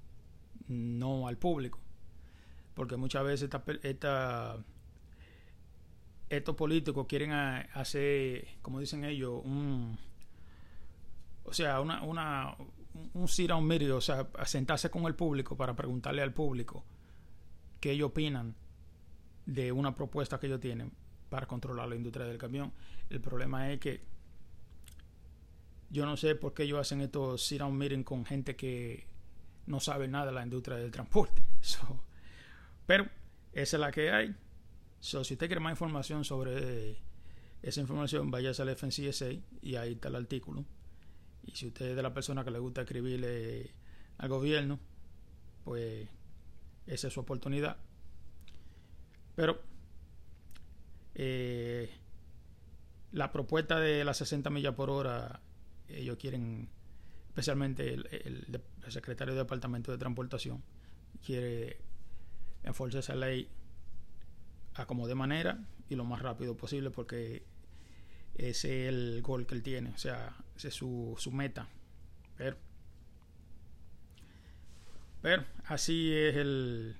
[0.68, 1.80] no al público
[2.80, 3.50] porque muchas veces
[3.82, 4.56] esta,
[6.30, 9.98] estos políticos quieren hacer, como dicen ellos, un,
[11.50, 12.56] o sea, una, una,
[13.14, 16.84] un sit down meeting, o sea, sentarse con el público para preguntarle al público
[17.80, 18.54] qué ellos opinan
[19.46, 20.92] de una propuesta que ellos tienen
[21.28, 22.72] para controlar la industria del camión.
[23.08, 24.04] El problema es que
[25.90, 29.06] yo no sé por qué ellos hacen estos sit down meeting con gente que
[29.66, 31.42] no sabe nada de la industria del transporte.
[32.86, 33.08] Pero
[33.52, 34.36] esa es la que hay.
[35.00, 36.96] si usted quiere más información sobre
[37.62, 39.30] esa información, vaya al FNCSA
[39.62, 40.64] y ahí está el artículo.
[41.44, 43.72] Y si usted es de la persona que le gusta escribirle
[44.18, 44.78] al gobierno,
[45.64, 46.08] pues
[46.86, 47.76] esa es su oportunidad.
[49.34, 49.60] Pero
[51.14, 51.90] eh,
[53.12, 55.40] la propuesta de las 60 millas por hora,
[55.88, 56.68] ellos quieren,
[57.28, 60.62] especialmente el, secretario de Departamento de Transportación,
[61.24, 61.78] quiere
[62.62, 63.48] enforce esa ley
[64.74, 67.42] a como de manera y lo más rápido posible porque
[68.34, 70.36] ese es el gol que él tiene, o sea,
[70.70, 71.68] su, su meta.
[72.36, 72.56] Pero,
[75.22, 76.96] pero así es el,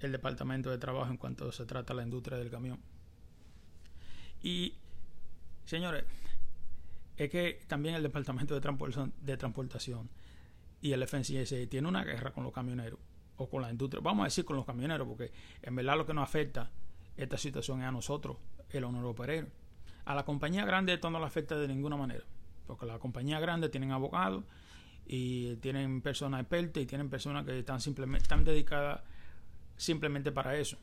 [0.00, 2.80] el departamento de trabajo en cuanto se trata la industria del camión.
[4.42, 4.74] Y,
[5.66, 6.04] señores,
[7.16, 10.08] es que también el departamento de transportación
[10.80, 12.98] y el FNCS tiene una guerra con los camioneros
[13.36, 15.32] o con la industria, vamos a decir con los camioneros, porque
[15.62, 16.70] en verdad lo que nos afecta
[17.16, 18.38] esta situación es a nosotros,
[18.70, 19.48] el honor operero.
[20.10, 22.24] A la compañía grande esto no le afecta de ninguna manera,
[22.66, 24.42] porque la compañía grande tienen abogados
[25.06, 29.02] y tienen personas expertas y tienen personas que están simplemente están dedicadas
[29.76, 30.78] simplemente para eso,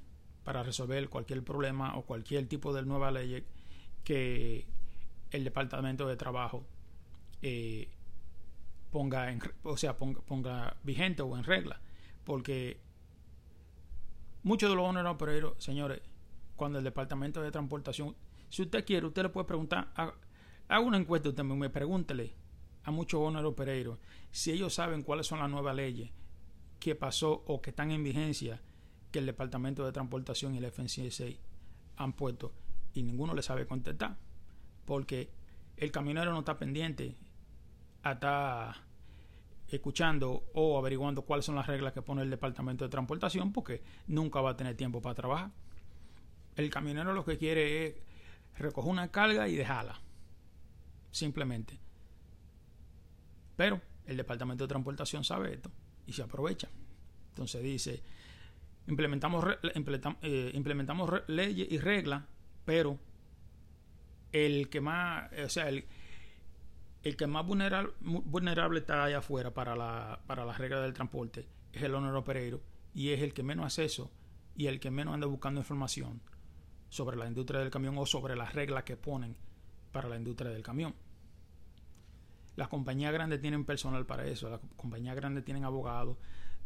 [0.45, 3.43] para resolver cualquier problema o cualquier tipo de nueva ley
[4.05, 4.65] que
[5.31, 6.65] el departamento de trabajo
[7.41, 7.89] eh,
[8.91, 11.81] ponga en, o sea ponga, ponga vigente o en regla
[12.23, 12.79] porque
[14.43, 16.01] muchos de los opereros, señores,
[16.55, 18.15] cuando el departamento de transportación,
[18.49, 22.33] si usted quiere, usted le puede preguntar, haga una encuesta usted me pregúntele
[22.83, 23.99] a muchos owner opereros
[24.31, 26.11] si ellos saben cuáles son las nuevas leyes
[26.79, 28.61] que pasó o que están en vigencia
[29.11, 31.25] que el departamento de transportación y el FNCSA
[31.97, 32.53] han puesto
[32.93, 34.17] y ninguno le sabe contestar
[34.85, 35.31] porque
[35.75, 37.15] el camionero no está pendiente
[38.03, 38.87] hasta
[39.67, 44.39] escuchando o averiguando cuáles son las reglas que pone el departamento de transportación porque nunca
[44.39, 45.51] va a tener tiempo para trabajar.
[46.55, 47.95] El camionero lo que quiere es
[48.57, 50.01] recoger una carga y dejarla.
[51.11, 51.79] simplemente.
[53.55, 55.71] Pero el Departamento de Transportación sabe esto
[56.05, 56.69] y se aprovecha.
[57.29, 58.03] Entonces dice,
[58.85, 59.43] implementamos,
[60.21, 62.23] eh, implementamos leyes y reglas,
[62.65, 62.99] pero
[64.31, 65.85] el que más, o sea, el,
[67.03, 71.83] el que más vulnerable, está allá afuera para la, para las reglas del transporte es
[71.83, 72.61] el owner operador
[72.93, 74.11] y es el que menos acceso
[74.55, 76.21] y el que menos anda buscando información
[76.89, 79.35] sobre la industria del camión o sobre las reglas que ponen
[79.91, 80.95] para la industria del camión.
[82.55, 86.17] Las compañías grandes tienen personal para eso, las compañías grandes tienen abogados,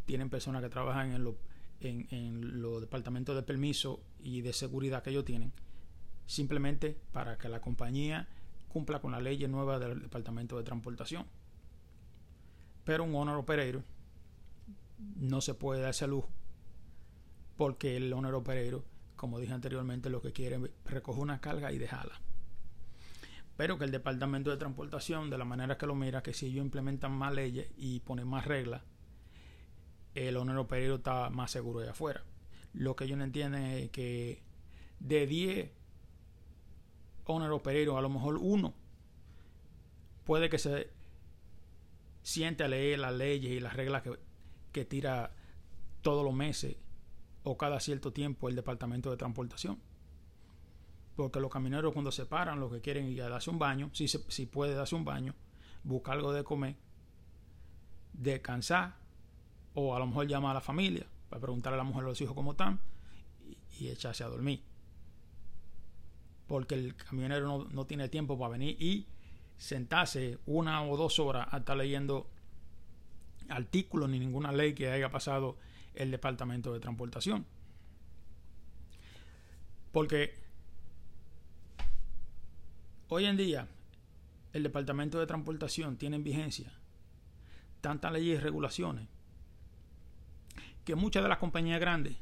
[0.06, 1.36] tienen personas que trabajan en,
[1.82, 5.52] en, en los departamentos de permiso y de seguridad que ellos tienen,
[6.26, 8.28] simplemente para que la compañía
[8.70, 11.26] cumpla con la ley nueva del Departamento de Transportación.
[12.86, 13.84] Pero un owner operator
[15.18, 16.30] no se puede dar ese lujo
[17.62, 18.84] porque el owner operator,
[19.22, 22.20] como dije anteriormente, lo que quiere es recoger una carga y dejarla.
[23.56, 26.66] Pero que el Departamento de Transportación, de la manera que lo mira, que si ellos
[26.66, 28.82] implementan más leyes y ponen más reglas,
[30.16, 32.24] el owner operator está más seguro de afuera.
[32.74, 34.42] Lo que ellos no entienden es que
[35.00, 35.70] de 10
[37.26, 38.74] owner operator, a lo mejor uno
[40.24, 40.90] puede que se
[42.24, 44.18] siente a leer las leyes y las reglas que,
[44.72, 45.36] que tira
[46.02, 46.76] todos los meses
[47.44, 49.80] o cada cierto tiempo el departamento de transportación.
[51.16, 54.08] Porque los camioneros cuando se paran lo que quieren ir a darse un baño, si,
[54.08, 55.36] si puede darse un baño,
[55.84, 56.76] buscar algo de comer,
[58.14, 58.96] descansar
[59.74, 62.22] o a lo mejor llamar a la familia para preguntarle a la mujer a los
[62.22, 62.80] hijos cómo están
[63.80, 64.62] y, echarse a dormir
[66.48, 69.08] porque el camionero no, tiene tiempo para venir y
[69.58, 72.30] sentarse una o dos horas a estar leyendo
[73.48, 75.56] artículos ni ninguna ley que haya pasado
[75.96, 77.46] el Departamento de Transportación.
[79.92, 80.34] Porque
[83.10, 83.68] hoy en día
[84.54, 86.72] el Departamento de Transportación tiene en vigencia
[87.82, 89.08] tantas leyes y regulaciones
[90.86, 92.16] que muchas de las compañías grandes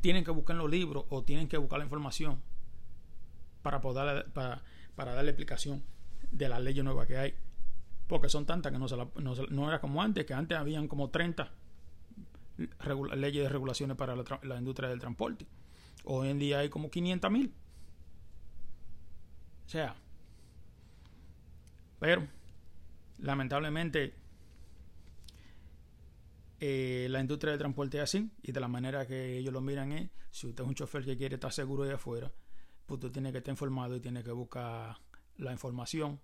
[0.00, 2.42] tienen que buscar los libros o tienen que buscar la información
[3.62, 4.62] para poder para,
[4.94, 5.82] para darle explicación
[6.30, 7.34] de las leyes nuevas que hay.
[8.06, 11.50] Porque son tantas que no, se no, era como antes, que antes habían como 30
[12.56, 15.46] leyes de regulaciones para la, industria del transporte.
[16.04, 17.54] Hoy en día hay como 500 mil.
[19.64, 19.96] O sea,
[21.98, 22.28] pero
[23.18, 24.14] lamentablemente
[26.60, 29.92] eh, la industria del transporte es así y de la manera que ellos lo miran
[29.92, 32.30] es, si usted es un chofer que quiere estar seguro de afuera,
[32.86, 34.98] pues tú tienes que estar informado y tienes que buscar
[35.36, 36.20] la información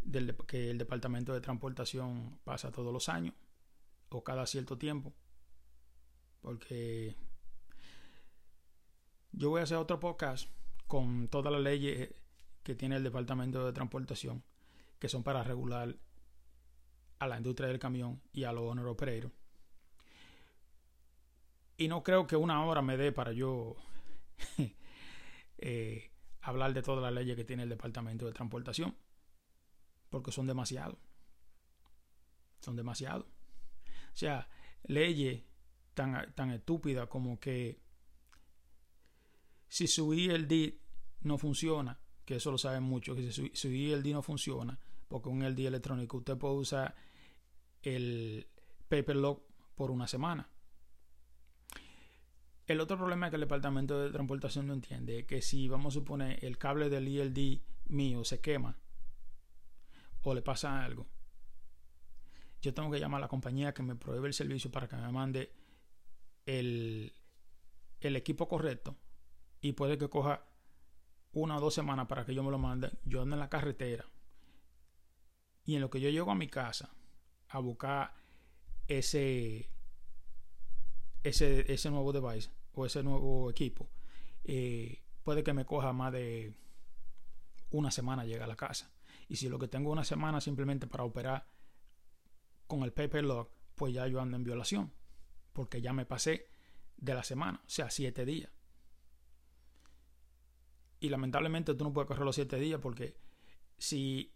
[0.00, 3.34] del, que el Departamento de Transportación pasa todos los años
[4.14, 5.12] o cada cierto tiempo.
[6.40, 7.16] Porque
[9.32, 10.48] yo voy a hacer otro podcast
[10.86, 12.14] con todas las leyes
[12.62, 14.42] que tiene el Departamento de Transportación
[14.98, 15.96] que son para regular
[17.18, 19.32] a la industria del camión y a los owner operators.
[21.76, 23.76] Y no creo que una hora me dé para yo
[25.58, 26.10] Eh,
[26.42, 28.94] hablar de todas las leyes que tiene el Departamento de Transportación,
[30.10, 30.98] porque son demasiados.
[32.60, 33.24] Son demasiados.
[34.14, 34.48] O sea,
[34.84, 35.42] leyes
[35.94, 37.80] tan, tan estúpidas como que
[39.68, 40.74] si su ILD
[41.22, 45.42] no funciona, que eso lo saben mucho, que si su, ILD no funciona, porque un
[45.42, 46.94] ILD electrónico usted puede usar
[47.82, 48.46] el
[48.88, 49.42] paper lock
[49.74, 50.48] por una semana.
[52.66, 55.98] El otro problema que el departamento de transportación no entiende es que si vamos a
[55.98, 58.78] suponer el cable del ILD mío se quema
[60.22, 61.08] o le pasa algo,
[62.64, 65.12] yo tengo que llamar a la compañía que me provee el servicio para que me
[65.12, 65.52] mande
[66.46, 67.12] el,
[68.00, 68.96] el equipo correcto
[69.60, 70.46] y puede que coja
[71.32, 72.90] una o dos semanas para que yo me lo mande.
[73.04, 74.06] Yo ando en la carretera
[75.66, 76.90] y en lo que yo llego a mi casa
[77.50, 78.14] a buscar
[78.88, 79.68] ese
[81.22, 83.90] ese, ese nuevo device o ese nuevo equipo,
[84.44, 86.54] eh, puede que me coja más de
[87.70, 88.90] una semana llegar a la casa.
[89.28, 91.53] Y si lo que tengo una semana simplemente para operar
[92.66, 94.92] con el paper lock, pues ya yo ando en violación.
[95.52, 96.48] Porque ya me pasé
[96.96, 98.50] de la semana, o sea, siete días.
[101.00, 103.16] Y lamentablemente tú no puedes correr los siete días porque
[103.76, 104.32] si,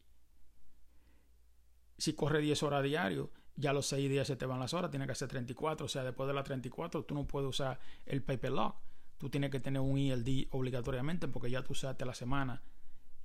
[1.97, 5.07] si corre 10 horas diario ya los 6 días se te van las horas, tiene
[5.07, 8.53] que ser 34, o sea, después de las 34 tú no puedes usar el paper
[8.53, 8.77] lock,
[9.19, 12.62] tú tienes que tener un ELD obligatoriamente porque ya tú usaste la semana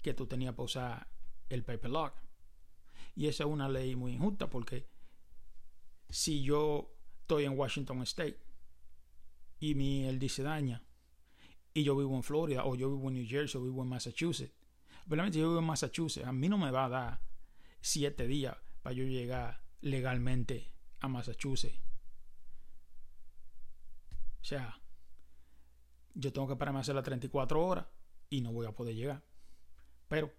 [0.02, 1.08] que tú tenías para usar
[1.50, 2.14] el paper lock.
[3.16, 4.88] Y esa es una ley muy injusta porque
[6.14, 8.40] si yo estoy en Washington State
[9.60, 10.84] y mi ELD se daña
[11.74, 14.54] y yo vivo en Florida o yo vivo en New Jersey o vivo en Massachusetts
[15.08, 16.26] Realmente yo vivo en Massachusetts.
[16.26, 17.22] A mí no me va a dar
[17.82, 21.78] siete días para yo llegar legalmente a Massachusetts.
[24.42, 24.80] O sea,
[26.14, 27.86] yo tengo que pararme a hacer las 34 horas
[28.30, 29.24] y no voy a poder llegar.
[30.08, 30.32] Pero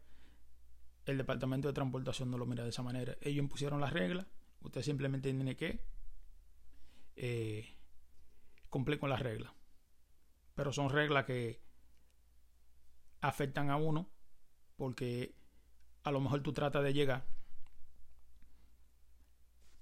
[1.06, 3.16] el departamento de transportación no lo mira de esa manera.
[3.20, 4.26] Ellos impusieron las reglas.
[4.64, 5.80] Usted simplemente tiene que
[7.16, 7.76] eh,
[8.68, 9.52] cumplir con las reglas.
[10.54, 11.60] Pero son reglas que
[13.20, 14.10] afectan a uno
[14.76, 15.34] porque
[16.02, 17.26] a lo mejor tú tratas de llegar.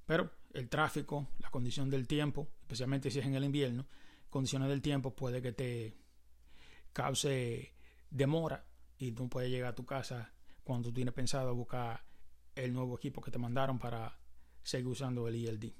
[0.05, 3.87] Pero el tráfico, la condición del tiempo, especialmente si es en el invierno,
[4.29, 5.97] condiciones del tiempo puede que te
[6.93, 7.73] cause
[8.11, 8.67] demora
[8.99, 10.33] y tú puedes llegar a tu casa
[10.65, 12.05] cuando tú tienes pensado buscar
[12.55, 14.22] el nuevo equipo que te mandaron para
[14.63, 15.73] seguir usando el ELD.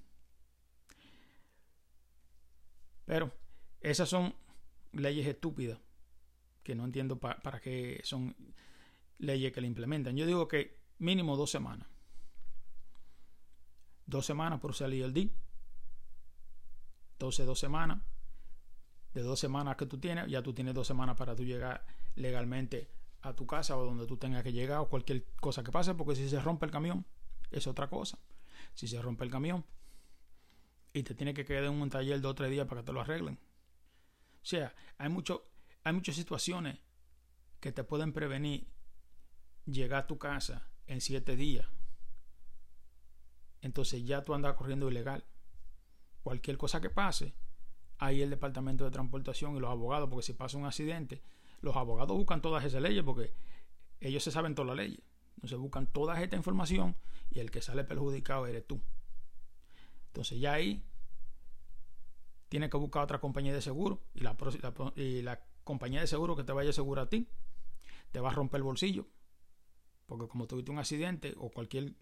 [3.05, 3.33] Pero
[3.81, 4.35] esas son
[4.93, 5.79] leyes estúpidas
[6.63, 8.35] que no entiendo para qué son
[9.19, 10.17] leyes que le implementan.
[10.17, 11.89] Yo digo que mínimo dos semanas.
[14.07, 15.31] Dos semanas por usar el ELD.
[17.13, 18.03] Entonces dos semanas.
[19.15, 22.91] De dos semanas que tú tienes, ya tú tienes dos semanas para tú llegar legalmente
[23.21, 26.17] a tu casa o donde tú tengas que llegar o cualquier cosa que pase, porque
[26.17, 27.05] si se rompe el camión,
[27.51, 28.19] es otra cosa.
[28.75, 29.65] Si se rompe el camión
[30.93, 32.93] y te tiene que quedar en un taller dos o tres días para que te
[32.93, 33.39] lo arreglen.
[34.43, 35.15] O sea, hay,
[35.85, 36.79] hay muchas situaciones
[37.61, 38.67] que te pueden prevenir
[39.67, 41.67] llegar a tu casa en siete días.
[43.61, 45.25] Entonces ya tú andas corriendo ilegal.
[46.23, 47.35] Cualquier cosa que pase,
[47.99, 51.23] ahí el departamento de transportación y los abogados, porque si pasa un accidente,
[51.61, 53.33] los abogados buscan todas esas leyes porque
[54.01, 55.01] ellos se saben todas las leyes.
[55.37, 56.97] Entonces buscan toda esta información
[57.31, 58.81] y el que sale perjudicado eres tú.
[60.09, 60.85] Entonces ya ahí
[62.49, 66.69] tienes que buscar otra compañía de seguro y la, compañía de seguro que te vaya
[66.69, 67.29] a asegurar a ti
[68.11, 69.07] te va a romper el bolsillo.
[70.07, 71.95] Porque como tuviste un accidente o cualquier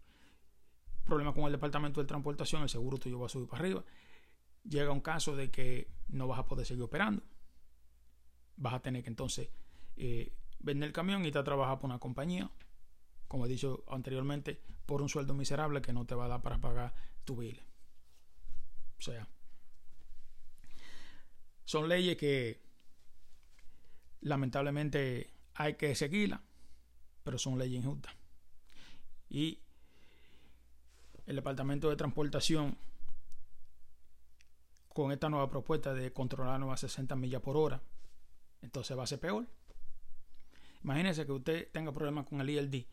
[1.04, 3.84] problema con el departamento de transportación, el seguro tuyo va a subir para arriba.
[4.64, 7.22] Llega un caso de que no vas a poder seguir operando
[8.60, 9.48] vas a tener que entonces
[9.96, 12.50] eh, vender el camión y te a trabajar por una compañía,
[13.30, 16.58] como he dicho anteriormente, por un sueldo miserable que no te va a dar para
[16.58, 16.92] pagar
[17.24, 17.62] tu bill.
[18.98, 19.28] O sea,
[21.64, 22.60] son leyes que
[24.22, 26.40] lamentablemente hay que seguirlas,
[27.22, 28.12] pero son leyes injustas.
[29.28, 29.60] Y
[31.26, 32.76] el Departamento de Transportación,
[34.88, 37.80] con esta nueva propuesta de controlar a 60 millas por hora,
[38.60, 39.46] entonces va a ser peor.
[40.82, 42.86] Imagínese que usted tenga problemas con el ELD,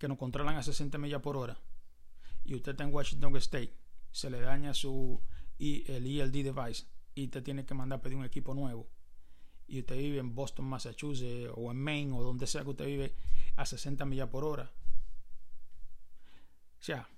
[0.00, 1.60] que nos controlan a 60 millas por hora,
[2.42, 3.76] y usted está en Washington State,
[4.10, 5.20] se le daña su
[5.58, 8.88] el ELD device y usted tiene que mandar a pedir un equipo nuevo.
[9.68, 13.14] Y usted vive en Boston, Massachusetts, o en Maine, o donde sea que usted vive,
[13.56, 14.72] a 60 millas por hora.
[16.80, 17.08] O sea,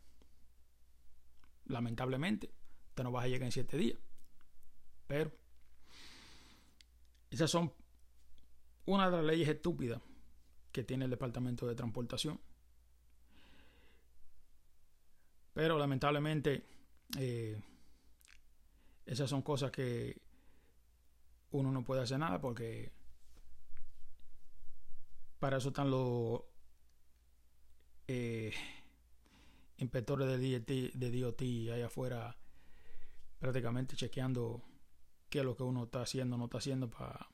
[1.66, 2.52] lamentablemente,
[2.88, 3.98] usted no va a llegar en 7 días.
[5.06, 5.32] Pero
[7.30, 7.72] esas son
[8.86, 10.02] una de las leyes estúpidas
[10.72, 12.40] que tiene el Departamento de Transportación.
[15.54, 16.64] Pero lamentablemente
[17.18, 17.60] eh,
[19.06, 20.20] esas son cosas que
[21.50, 22.92] uno no puede hacer nada porque
[25.38, 26.40] para eso están los
[28.08, 28.52] eh,
[29.78, 32.36] inspectores de DOT, de DOT allá afuera
[33.38, 34.62] prácticamente chequeando
[35.28, 37.28] qué es lo que uno está haciendo, no está haciendo para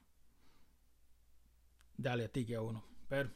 [1.96, 2.82] darle a ti que a uno.
[3.08, 3.30] Pero,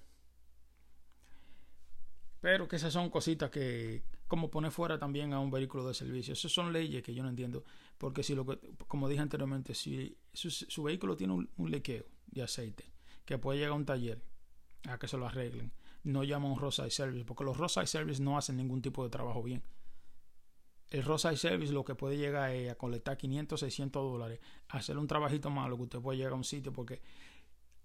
[2.40, 6.32] pero que esas son cositas que, como poner fuera también a un vehículo de servicio.
[6.32, 7.66] Esas son leyes que yo no entiendo.
[7.98, 12.42] Porque si lo que, como dije anteriormente, si su, vehículo tiene un, un, lequeo de
[12.42, 12.90] aceite,
[13.26, 14.22] que puede llegar a un taller
[14.88, 15.70] a que se lo arreglen,
[16.04, 19.42] no llama un roadside service, porque los roadside service no hacen ningún tipo de trabajo
[19.42, 19.62] bien
[20.88, 25.06] el Roadside Service lo que puede llegar es a colectar 500, 600 dólares, hacer un
[25.06, 27.00] trabajito malo que usted puede llegar a un sitio porque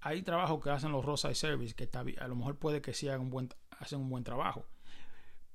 [0.02, 3.08] hay trabajos que hacen los Roadside Service que está, a lo mejor puede que sí
[3.08, 4.66] hagan un buen, hacen un buen trabajo,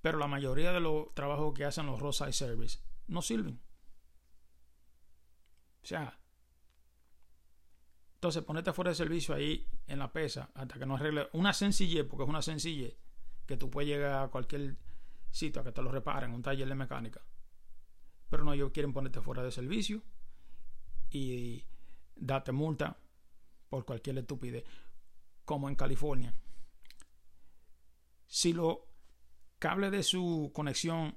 [0.03, 3.59] pero la mayoría de los trabajos que hacen los Roadside Service no sirven.
[5.82, 6.18] O sea,
[8.14, 12.05] entonces ponete fuera de servicio ahí en la pesa hasta que no arregle una sencillez,
[12.05, 12.94] porque es una sencillez
[13.46, 14.76] que tú puedes llegar a cualquier
[15.30, 17.22] sitio a que te lo reparen, un taller de mecánica
[18.32, 20.00] pero no, ellos quieren ponerte fuera de servicio
[21.11, 21.66] y
[22.16, 22.96] date multa
[23.68, 24.64] por cualquier estupidez,
[25.44, 26.34] como en California.
[28.26, 28.78] Si los
[29.62, 31.14] cables de su conexión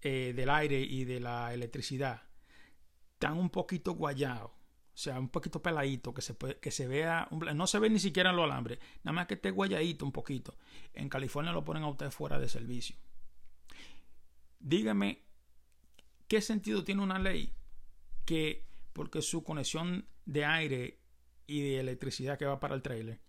[0.00, 2.24] eh, del aire y de la electricidad
[3.12, 4.56] están un poquito guayados, o
[4.96, 8.36] sea, un poquito peladito, que se, que se vea, no se ve ni siquiera en
[8.36, 10.56] los alambres, nada más que esté guayadito un poquito.
[10.94, 12.96] En California lo ponen a usted fuera de servicio.
[14.58, 15.22] Dígame,
[16.26, 17.54] ¿qué sentido tiene una ley
[18.24, 20.98] que, porque su conexión de aire
[21.46, 23.20] y de electricidad que va para el trailer,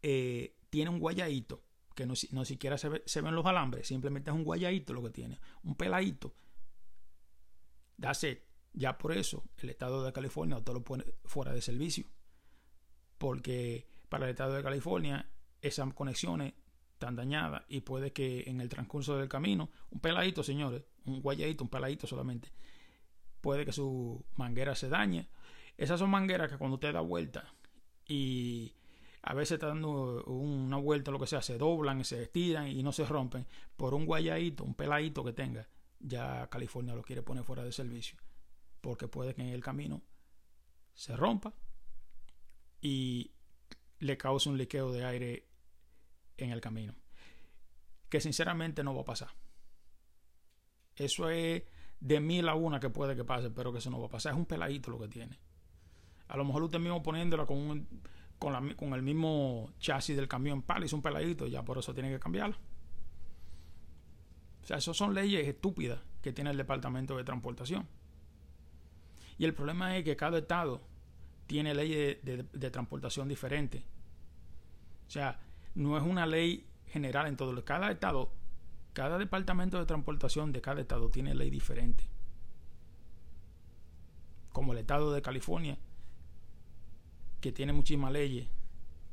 [0.00, 1.67] eh, tiene un guayadito,
[1.98, 5.02] que no, no siquiera se, ve, se, ven los alambres, simplemente es un guayadito lo
[5.02, 6.32] que tiene, un peladito.
[8.22, 8.38] It.
[8.72, 12.06] Ya por eso el estado de California todo lo pone fuera de servicio.
[13.18, 15.28] Porque para el estado de California
[15.60, 16.54] esas conexiones
[16.92, 21.64] están dañadas y puede que en el transcurso del camino, un peladito, señores, un guayadito,
[21.64, 22.52] un peladito solamente,
[23.40, 25.28] puede que su manguera se dañe.
[25.76, 27.52] Esas son mangueras que cuando usted da vuelta
[28.06, 28.76] y
[29.28, 32.92] a veces está dando una vuelta, lo que sea, se doblan, se estiran y no
[32.92, 35.68] se rompen por un guayadito, un peladito que tenga.
[36.00, 38.16] Ya California lo quiere poner fuera de servicio
[38.80, 40.00] porque puede que en el camino
[40.94, 41.52] se rompa
[42.80, 43.32] y
[43.98, 45.46] le cause un liqueo de aire
[46.38, 46.94] en el camino.
[48.08, 49.34] Que sinceramente no va a pasar.
[50.96, 51.64] Eso es
[52.00, 54.32] de mil a una que puede que pase, pero que eso no va a pasar.
[54.32, 55.38] Es un peladito lo que tiene.
[56.28, 57.86] A lo mejor usted mismo poniéndola con,
[58.38, 58.54] con,
[58.94, 62.56] el mismo chasis del camión, pal, es un peladito, ya por eso tiene que cambiarla.
[64.62, 67.86] O sea, esas son leyes estúpidas que tiene el Departamento de Transportación.
[69.38, 70.82] Y el problema es que cada estado
[71.46, 73.84] tiene leyes de, transportación diferente.
[75.06, 75.40] O sea,
[75.74, 77.64] no es una ley general en todo.
[77.64, 78.30] Cada estado,
[78.92, 82.04] cada departamento de transportación de cada estado tiene ley diferente.
[84.52, 85.78] Como el estado de California,
[87.40, 88.48] que tiene muchísimas leyes,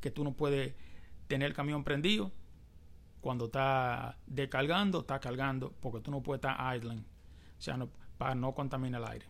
[0.00, 0.74] que tú no puedes
[1.26, 2.32] tener el camión prendido
[3.20, 7.00] cuando está descargando, está cargando, porque tú no puedes estar idling,
[7.58, 7.78] o sea,
[8.18, 9.26] para no contaminar el aire.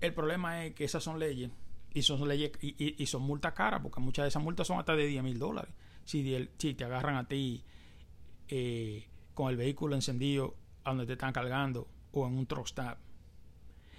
[0.00, 1.50] El problema es que esas son leyes
[1.94, 5.06] y son leyes y, son multas caras, porque muchas de esas multas son hasta de
[5.06, 5.72] 10 mil dólares.
[6.04, 6.22] Si,
[6.74, 7.62] te agarran a ti
[8.48, 12.96] eh, con el vehículo encendido a donde te están cargando o en un truck stop.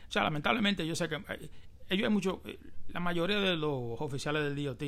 [0.07, 1.49] O sea, lamentablemente yo sé que eh,
[1.89, 2.59] ellos hay mucho, eh,
[2.89, 4.83] la mayoría de los oficiales del DOT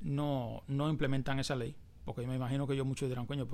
[0.00, 3.46] no, no implementan esa ley, porque yo me imagino que ellos muchos dirán, coño,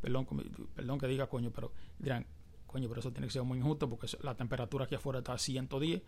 [0.00, 0.26] perdón,
[0.74, 2.26] perdón que diga coño, pero dirán,
[2.72, 5.38] Coño, pero eso tiene que ser muy injusto porque la temperatura aquí afuera está a
[5.38, 6.02] 110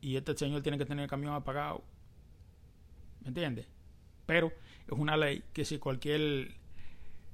[0.00, 1.82] y este señor tiene que tener el camión apagado.
[3.22, 3.66] ¿Me entiendes?
[4.24, 4.52] Pero
[4.86, 6.54] es una ley que si cualquier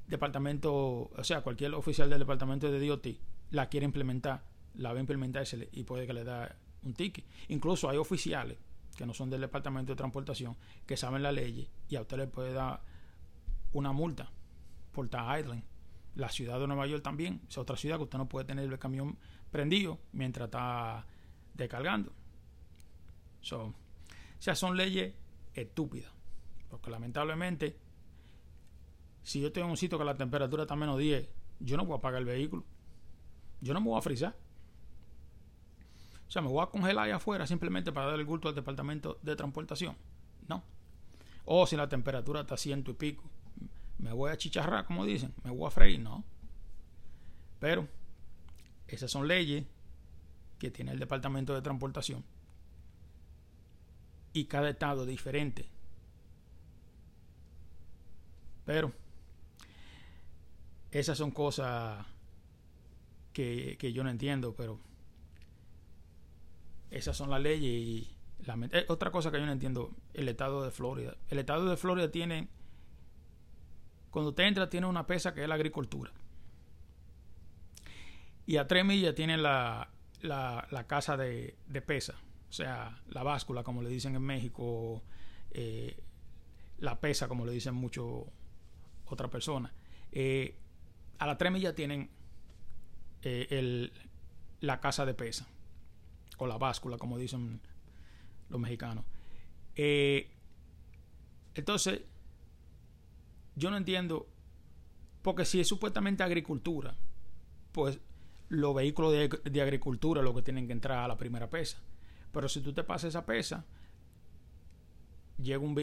[0.09, 3.07] departamento, o sea, cualquier oficial del departamento de DOT
[3.51, 4.43] la quiere implementar,
[4.75, 7.25] la va a implementar y puede que le da un ticket.
[7.49, 8.59] Incluso hay oficiales
[8.97, 10.57] que no son del departamento de transportación
[10.87, 12.83] que saben la ley y a usted le puede dar
[13.73, 14.31] una multa
[14.93, 15.65] por estar idling.
[16.17, 18.79] La ciudad de Nueva York también es otra ciudad que usted no puede tener el
[18.79, 19.17] camión
[19.51, 21.07] prendido mientras está
[21.55, 22.13] descargando.
[23.53, 23.75] o
[24.39, 25.15] sea, son leyes
[25.55, 26.13] estúpidas.
[26.69, 27.77] Porque lamentablemente,
[29.23, 31.29] si yo estoy en un sitio que la temperatura está menos 10,
[31.61, 32.65] yo no voy a apagar el vehículo.
[33.61, 34.37] Yo no me voy a frizar.
[36.31, 39.19] O sea, me voy a congelar ahí afuera simplemente para dar el gusto al departamento
[39.21, 39.97] de transportación.
[40.47, 40.63] No.
[41.45, 43.29] O si la temperatura está ciento y pico
[44.01, 46.25] me voy a chicharrar, como dicen, me voy a freír, no.
[47.59, 47.87] Pero
[48.89, 49.67] esas son leyes
[50.59, 52.25] que tiene el Departamento de Transportación.
[54.33, 55.69] Y cada estado es diferente.
[58.65, 58.93] Pero
[60.91, 62.07] esas son cosas
[63.33, 64.79] que, que yo no entiendo, pero
[66.91, 70.65] esas son las leyes y la, eh, otra cosa que yo no entiendo, el estado
[70.65, 71.17] de Florida.
[71.29, 72.49] El estado de Florida tiene
[74.11, 76.11] cuando usted entra tiene una pesa que es la agricultura.
[78.47, 79.89] Y a tres millas tiene la,
[80.23, 82.15] la, casa de, pesa,
[82.49, 85.03] o sea, la báscula, como le dicen en México,
[85.53, 85.97] eh,
[86.79, 88.27] la pesa, como le dicen mucho
[89.07, 89.73] otras personas.
[90.11, 90.57] Eh,
[91.19, 92.11] a las tres millas tienen
[93.23, 93.93] eh, el,
[94.61, 95.47] la casa de pesa,
[96.41, 97.61] o la báscula, como dicen
[98.49, 99.05] los mexicanos.
[101.55, 102.03] entonces,
[103.57, 104.27] yo no entiendo,
[105.23, 106.95] porque si es supuestamente agricultura,
[107.73, 108.01] pues
[108.49, 111.79] los vehículos de, agricultura lo que tienen que entrar a la primera pesa.
[112.33, 113.65] Pero si tú te pasas esa pesa,
[115.41, 115.79] llega un,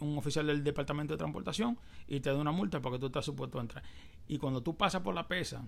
[0.00, 3.58] un, oficial del departamento de transportación y te da una multa porque tú estás supuesto
[3.58, 3.82] a entrar.
[4.28, 5.64] Y cuando tú pasas por la pesa,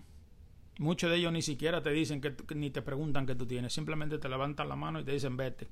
[0.78, 4.18] muchos de ellos ni siquiera te dicen que, ni te preguntan qué tú tienes, simplemente
[4.18, 5.68] te levantan la mano y te dicen vete.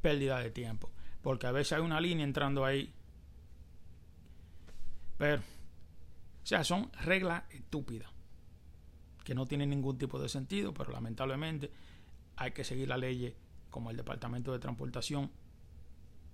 [0.00, 0.90] Pérdida de tiempo.
[1.20, 2.92] Porque a veces hay una línea entrando ahí
[5.22, 8.10] pero, o sea, son reglas estúpidas
[9.22, 11.70] que no tienen ningún tipo de sentido, pero lamentablemente
[12.34, 13.32] hay que seguir la ley
[13.70, 15.30] como el Departamento de Transportación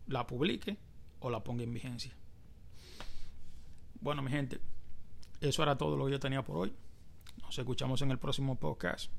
[0.07, 0.79] la publique
[1.21, 2.17] o la ponga en vigencia.
[4.01, 4.59] Bueno, mi gente,
[5.43, 6.73] eso era todo lo que yo tenía por hoy.
[7.49, 9.11] Nos escuchamos en el próximo podcast.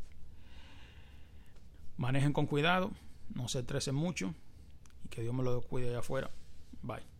[1.97, 2.91] Manejen con cuidado,
[3.34, 4.36] no se estresen mucho
[5.03, 6.30] y que Dios me lo cuide de afuera.
[6.84, 7.18] Bye.